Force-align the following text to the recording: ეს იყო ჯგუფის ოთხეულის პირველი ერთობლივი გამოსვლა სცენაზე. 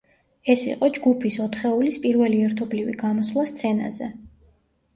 ეს 0.53 0.61
იყო 0.69 0.89
ჯგუფის 0.95 1.37
ოთხეულის 1.43 2.01
პირველი 2.07 2.41
ერთობლივი 2.47 2.99
გამოსვლა 3.05 3.47
სცენაზე. 3.55 4.13